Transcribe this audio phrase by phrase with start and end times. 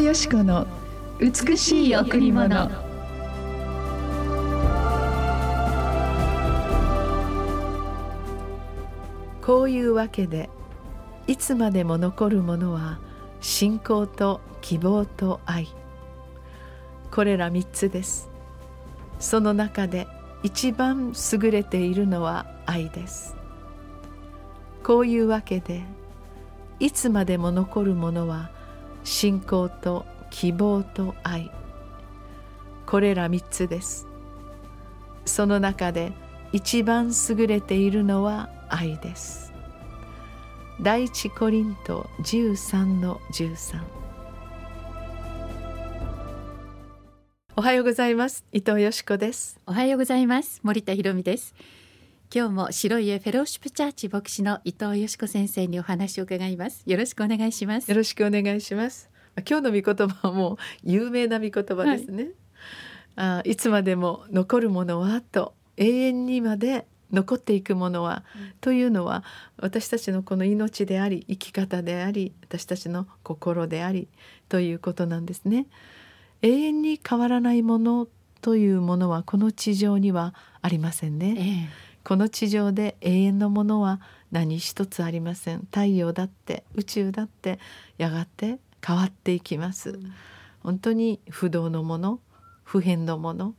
[0.00, 0.66] よし子の
[1.18, 2.70] 美しい贈り物。
[9.42, 10.48] こういうわけで
[11.26, 12.98] いつまでも残るものは
[13.42, 15.68] 信仰と希望と愛。
[17.10, 18.30] これら三つです。
[19.18, 20.08] その中で
[20.42, 23.36] 一番優れているのは愛です。
[24.82, 25.82] こういうわけで
[26.78, 28.50] いつまでも残るものは
[29.04, 31.50] 信仰と希望と愛。
[32.86, 34.06] これら三つです。
[35.24, 36.12] その中で
[36.52, 39.52] 一番優れているのは愛です。
[40.80, 43.80] 第一コリント13の13
[47.56, 48.46] おはようございます。
[48.52, 49.60] 伊藤よしこです。
[49.66, 50.60] おはようございます。
[50.62, 51.54] 森田博美です。
[52.32, 56.84] 今日も白い家フェローシップチャーチ牧師の伊藤よしこ先生にお話を伺います。
[56.86, 57.90] よろしくお願いします。
[57.90, 59.10] よろしくお願いします。
[59.48, 62.32] 今日の御言葉はもう有名な御言葉ですね、はい、
[63.16, 69.24] あいつまでも残るものはと永遠にまで残っていくものは、うん、というのは
[69.56, 74.06] 私たちのこの命であり生き方であり私たちの心であり
[74.48, 75.66] ということなんですね。
[76.42, 78.06] 永遠に変わらないもの
[78.40, 80.32] というものはこの地上には
[80.62, 81.34] ありませんね。
[81.36, 84.00] ええ、この地上で永遠のものは
[84.30, 85.60] 何一つありません。
[85.60, 87.58] 太陽だって宇宙だって
[87.98, 89.90] やがて変わっていきます。
[89.90, 90.12] うん、
[90.62, 92.20] 本当に不動のもの
[92.64, 93.54] 不変のもの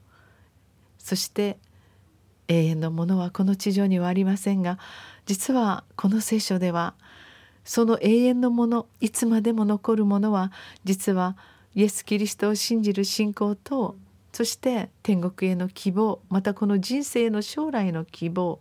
[0.97, 1.57] そして
[2.47, 4.79] 永遠のものはこの地上にはありませんが
[5.25, 6.93] 実はこの聖書では
[7.65, 10.51] その永遠のものいつまでも残るものは
[10.83, 11.35] 実は
[11.75, 13.95] イエス・キリストを信じる信仰と
[14.31, 18.59] そして天国への希望またこの人生の将来の希望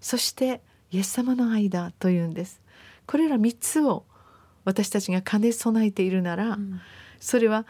[0.00, 2.60] そしてイエス様の愛だというんです。
[3.06, 4.04] これら3つを
[4.64, 6.80] 私たちが兼ね備えているなら、うん、
[7.20, 7.66] それは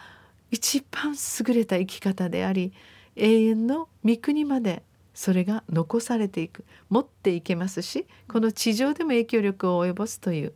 [0.50, 2.72] 一番優れた生き方であり
[3.16, 4.82] 永遠の御国まで
[5.14, 10.52] それが残されていく持っていけますしこの地上でも影響力を及ぼすという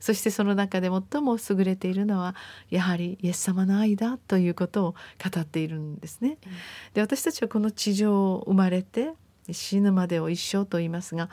[0.00, 2.34] そしてその中で最も優れているのは
[2.70, 4.94] やはりイエス様の愛だということを
[5.32, 6.38] 語っているんですね。
[6.94, 9.12] で私たちはこの地上を生まれて
[9.50, 11.30] 死ぬまでを一生と言いますが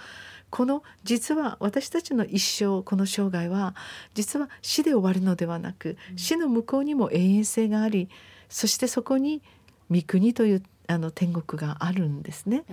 [0.49, 3.75] この実は私たちの一生この生涯は
[4.13, 8.09] 実は死で終わるのではなく死の向こうにも永遠性があり
[8.47, 9.41] そしてそこに
[9.91, 12.63] 御国というあの天国があるんですね。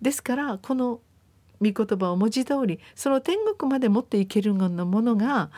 [0.00, 1.00] ですからこの
[1.62, 5.50] 御言葉を文字通りその天国まで持っていけるものが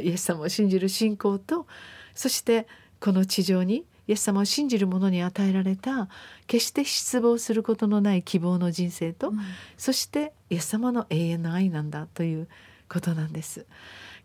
[0.00, 1.66] イエス様を信じる信仰と
[2.14, 2.66] そして
[3.00, 6.08] この地上にイエス様を信じる者に与えられた
[6.46, 9.38] 決して失望することのない希望の人生と、うん、
[9.76, 12.48] そしてイエス様の永遠の愛なんだという
[12.88, 13.66] ことなんです。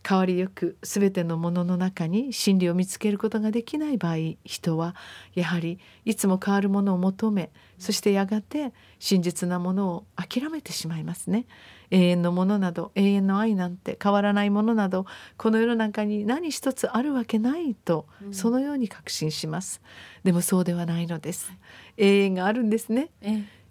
[0.07, 4.95] 変わりよく全てのものの中に真理を見つけることができない場合人は
[5.33, 11.45] やはりいつも変わるものを求めそしてやがて真実なものを諦めてしまいますね。
[11.91, 19.81] 永遠のものなど永遠の愛なんて変わらないものなどこの世の中に何一つあるわけないと、そのように確信します。
[20.23, 21.51] でもそうではないのです。
[21.97, 23.09] 永遠があるんですね。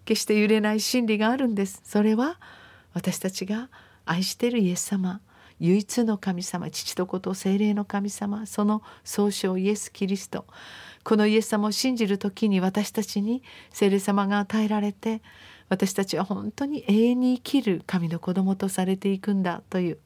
[0.05, 1.81] 決して揺れない真理があるんです。
[1.83, 2.39] それは
[2.93, 3.69] 私たちが
[4.05, 5.21] 愛しているイエス様
[5.59, 10.45] 唯一の神様父と子と精霊の神様その総称イエス・キリスト。
[11.03, 13.41] このイエス様を信じる時に私たちに
[13.71, 15.21] 精霊様が与えられて
[15.69, 19.97] 私たちは本当に永遠に生きる神の子供とされていくんだという、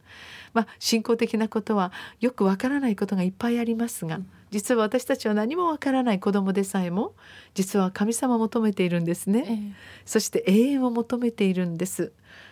[0.54, 4.20] まあ、信仰的なことはよくわからないことがいっぱいありますが、
[4.50, 7.14] 実は私たちは何もわからない子供でさえも
[7.54, 9.58] 実は神様を求めているんですね、ええ、
[10.06, 12.12] そして永遠を求めているんです。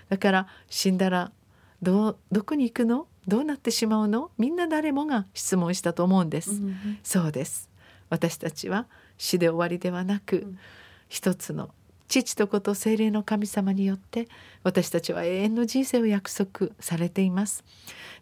[0.09, 1.32] だから死んだら
[1.81, 3.07] どどこに行くの？
[3.28, 4.31] どうなってしまうの？
[4.38, 7.70] みんな誰もが質問したと思うんです、うんうん、そうです。
[8.09, 8.87] 私たちは
[9.17, 10.59] 死で終わりではなく、うん、
[11.08, 11.70] 一つの
[12.08, 14.28] 父と子と精霊の神様によって
[14.64, 17.64] 私たちは永遠の人生を約束されています。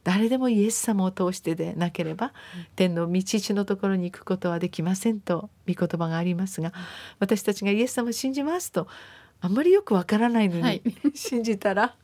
[0.04, 2.32] 誰でもイエス様を通してでなければ、うん、
[2.76, 6.74] 天の道父のところに行くことはできませんと御言葉がありますが
[7.20, 8.88] 私たちがイエス様を信じますと
[9.40, 10.82] あんまりよくわからないのに、はい、
[11.14, 11.96] 信じたら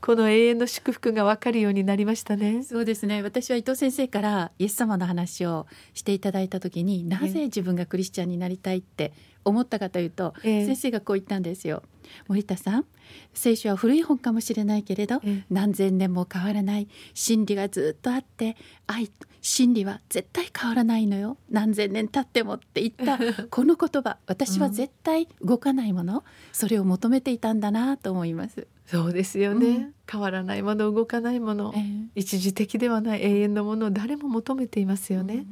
[0.00, 2.62] この永遠の祝福がわかるようになりましたね。
[2.62, 3.22] そうですね。
[3.22, 9.12] 私は伊藤先生からイエス様の話をしていただいた時に、なぜ自分がクリスチャンになりたいって
[9.44, 11.82] 思ったかというと、えー、先生がこう言ったんですよ。
[12.28, 12.84] 森田さん
[13.32, 18.56] 聖書は古い本かもしれないけれど、えー、何千年も変わらない真理がずっとあって
[18.86, 19.10] 愛
[19.42, 21.36] 真理は絶対変わらないのよ。
[21.50, 23.18] 何千年経ってもって言った
[23.50, 24.16] この言葉。
[24.26, 26.22] 私は絶対動かないもの、うん、
[26.52, 28.68] それを求めていたんだなと思います。
[28.86, 35.34] そうですよね、うん、変わらないもの動かないもの、えー、一時的ではない永遠のものを誰も求めていますよね。
[35.34, 35.46] うん。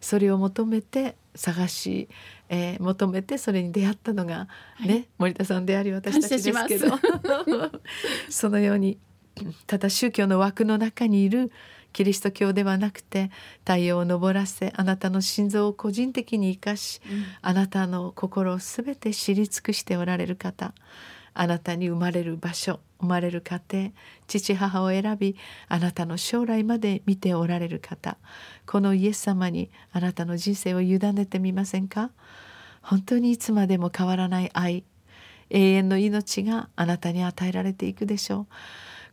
[0.00, 2.08] それを求めて探し、
[2.48, 4.48] えー、求めてそれに出会ったのが
[4.80, 6.98] ね、はい、森田さんであり私たちですけど。
[8.30, 8.98] そのように
[9.66, 11.52] ただ宗教の枠の中にいる
[11.96, 20.74] キリスト教ではなくて太陽を昇らせあなたの心臓を個人的に生かし、うん、あなたの心を全て知り尽くしておられる方
[21.32, 23.92] あなたに生まれる場所生まれる家庭
[24.26, 25.36] 父母を選び
[25.68, 28.18] あなたの将来まで見ておられる方
[28.66, 32.10] このイエス様にあなたの人生を委ねてみませんか？
[32.82, 34.84] 本当にいつまでも変わらない愛
[35.48, 38.46] 永遠の命があなたに与えられていくでしょう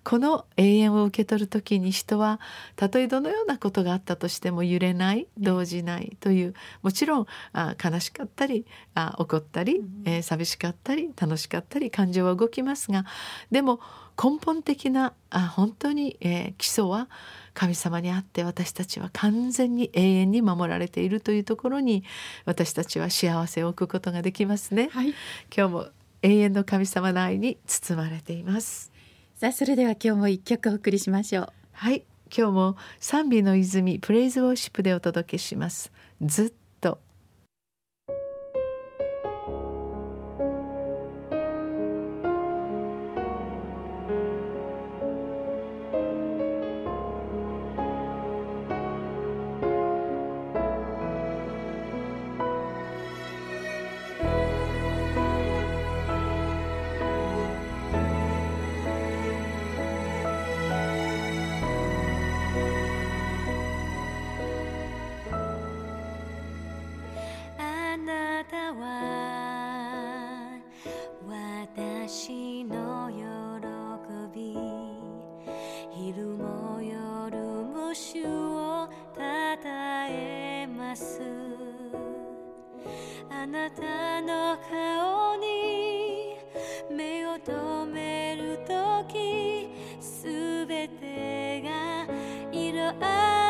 [0.04, 2.40] この永遠を受け取る時に人は
[2.76, 8.66] たとえどのようなことがあったとしても揺れない動じないというもちろんあ悲しかったり
[8.96, 13.06] あ怒ったり、えー、寂しかったり楽しかったり感情は動きますが
[13.52, 13.80] でも
[14.22, 17.10] 根本的なあ本当に、えー、基礎は
[17.54, 22.04] 神様にあって私たちは完全に永遠に守られているというところに
[22.46, 24.90] 私たちは幸せを置くことができますね。
[24.92, 25.14] はい、
[25.56, 25.88] 今日も
[26.22, 28.93] 永遠の神様の愛に包まれています。
[29.36, 31.48] さあそれでは今日も一曲お送りしましょう。
[31.74, 32.04] はい
[32.36, 35.92] 今日も賛美の泉プレイズウォーシップでお届けします。
[36.22, 36.54] ずっ
[83.44, 86.38] あなたの顔に
[86.90, 89.68] 目を留めるとき
[90.00, 92.07] すべてが
[92.54, 93.43] 色あ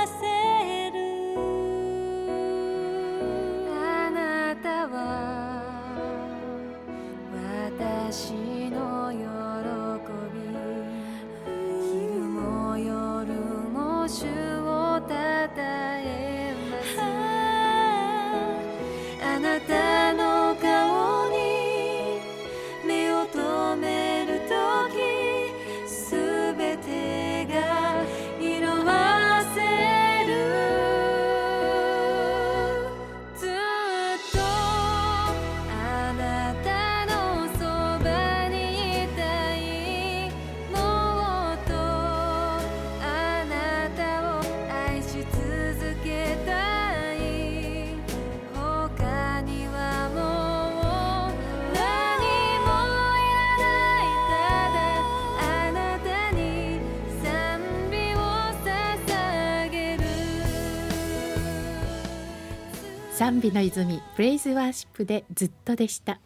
[63.23, 66.19] 賛美の泉プレイズワーシップでずっとでした。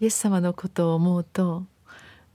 [0.00, 1.62] イエス様のことを思うと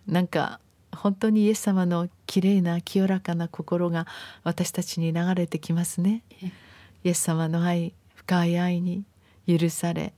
[0.08, 0.62] なんか
[0.96, 4.08] 本当にイエス様の綺麗な清らかな心が
[4.46, 6.24] 私たちに流れてきますね。
[7.04, 9.04] イエス様の愛深い愛に
[9.46, 10.14] 許され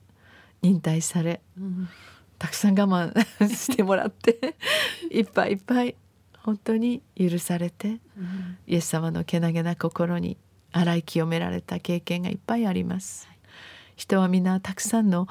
[0.62, 1.88] 忍耐され、うん、
[2.38, 4.54] たくさん我慢してもらって
[5.10, 5.96] いっぱいいっぱい
[6.44, 10.36] 本当に許されて、うん、イエス様のけなげな心に
[10.70, 13.28] 洗い清められた経験がいっぱいあります。
[13.98, 15.26] 人は皆たくさんの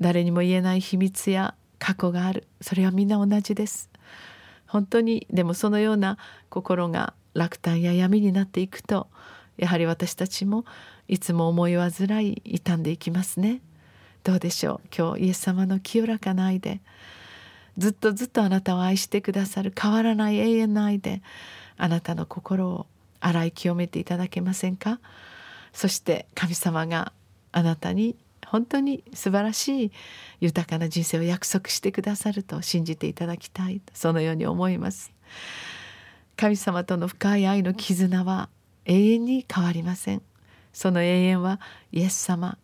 [0.00, 2.48] 誰にも言えない秘密や過去がある。
[2.60, 3.90] それはみんな同じです。
[4.66, 6.18] 本当にでもそのような
[6.50, 9.06] 心が落胆や闇になっていくと
[9.56, 10.64] やはり私たちも
[11.06, 13.60] いつも思い煩い傷んでいきますね。
[14.24, 14.88] どうでしょう？
[14.96, 16.80] 今日イエス様の清らかな愛で
[17.78, 21.22] ずっとずっとあなたを愛してくださる変わらない永遠の愛で
[21.76, 22.86] あなたの心を
[23.20, 24.98] 洗い清めていただけませんか？
[25.72, 27.12] そして神様が
[27.52, 28.16] あなたに
[28.46, 29.92] 本当に素晴らしい
[30.40, 35.12] 豊かな人生を約束してくださると信じていただきたいそのように思います。
[36.36, 38.48] 神様との深い愛の絆は
[38.84, 40.22] 永遠に変わりません。
[40.72, 41.60] その永遠は
[41.92, 42.58] イエス様。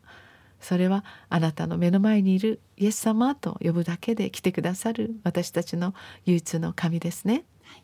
[0.61, 5.15] それはあなたの目の前にいるイエス様と呼ぶだけで来てくださる。
[5.23, 5.95] 私たちの
[6.27, 7.83] 唯一の神ですね、はい、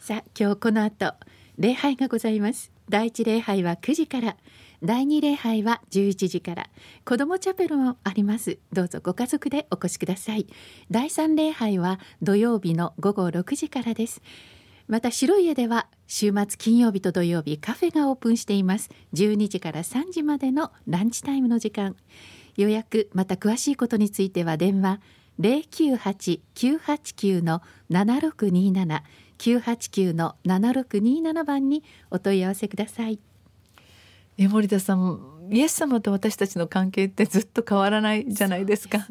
[0.00, 1.14] さあ今日この後
[1.56, 2.72] 礼拝がございます。
[2.88, 4.36] 第一礼拝は9時から。
[4.84, 6.68] 第二礼拝は11時から。
[7.06, 8.58] 子どもチャペルもあります。
[8.70, 10.46] どうぞご家族でお越しください。
[10.90, 14.20] 第三礼拝は土曜日の午後6時からです。
[14.86, 18.90] また白い家では週末金曜日と土曜日カフェがオープンしています。
[19.14, 21.96] 12時から3時までのランチタイムの時間。
[22.58, 25.00] 予約また詳しいことについては電話
[25.40, 29.02] 098-989の7627
[29.38, 33.18] 989の7627番にお問い合わせください。
[34.36, 39.06] え森田さんイエス様と私たちの関係ってずっと変わらないじゃないですか。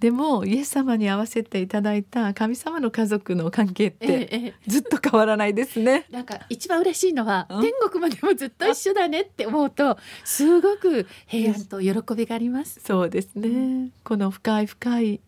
[0.00, 6.06] でもイエス様に合わせていただいた神様の家族の関係ってずっと変わらないですね。
[6.10, 12.80] なんか一番嬉しいのは、うん、天国までもずっと一緒だねって思うとすごく平安と喜びがあります。
[12.82, 13.90] そうですね。
[14.02, 15.20] この深い深い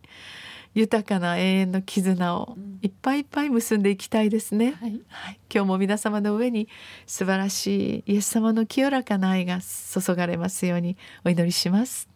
[0.74, 6.68] 豊かな永遠の絆をいっぱいいっぱい結んでいきたいですね、はい、はい、今日も皆様の上に
[7.06, 12.08] 素晴らしいイエス様の清らかな愛が注がれますようにお祈りします。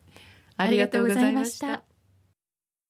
[0.56, 1.82] ありがとうございました